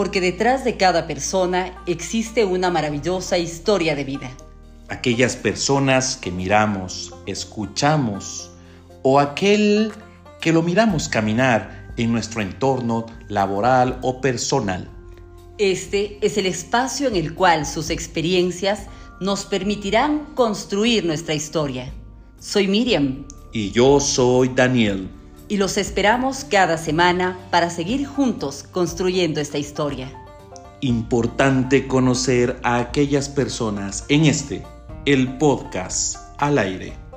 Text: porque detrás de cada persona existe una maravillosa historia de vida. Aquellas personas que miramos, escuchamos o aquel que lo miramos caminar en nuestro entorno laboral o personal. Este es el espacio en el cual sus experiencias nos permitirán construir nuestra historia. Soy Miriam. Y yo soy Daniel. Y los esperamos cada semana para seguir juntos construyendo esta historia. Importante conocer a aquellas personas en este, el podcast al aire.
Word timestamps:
porque 0.00 0.22
detrás 0.22 0.64
de 0.64 0.78
cada 0.78 1.06
persona 1.06 1.74
existe 1.84 2.46
una 2.46 2.70
maravillosa 2.70 3.36
historia 3.36 3.94
de 3.94 4.04
vida. 4.04 4.30
Aquellas 4.88 5.36
personas 5.36 6.16
que 6.16 6.30
miramos, 6.30 7.14
escuchamos 7.26 8.50
o 9.02 9.20
aquel 9.20 9.92
que 10.40 10.54
lo 10.54 10.62
miramos 10.62 11.10
caminar 11.10 11.92
en 11.98 12.12
nuestro 12.12 12.40
entorno 12.40 13.04
laboral 13.28 13.98
o 14.00 14.22
personal. 14.22 14.88
Este 15.58 16.16
es 16.22 16.38
el 16.38 16.46
espacio 16.46 17.06
en 17.06 17.16
el 17.16 17.34
cual 17.34 17.66
sus 17.66 17.90
experiencias 17.90 18.86
nos 19.20 19.44
permitirán 19.44 20.28
construir 20.34 21.04
nuestra 21.04 21.34
historia. 21.34 21.92
Soy 22.38 22.68
Miriam. 22.68 23.26
Y 23.52 23.70
yo 23.70 24.00
soy 24.00 24.48
Daniel. 24.48 25.10
Y 25.50 25.56
los 25.56 25.78
esperamos 25.78 26.44
cada 26.44 26.78
semana 26.78 27.36
para 27.50 27.70
seguir 27.70 28.06
juntos 28.06 28.62
construyendo 28.62 29.40
esta 29.40 29.58
historia. 29.58 30.08
Importante 30.80 31.88
conocer 31.88 32.60
a 32.62 32.78
aquellas 32.78 33.28
personas 33.28 34.04
en 34.08 34.26
este, 34.26 34.62
el 35.06 35.38
podcast 35.38 36.18
al 36.38 36.56
aire. 36.56 37.09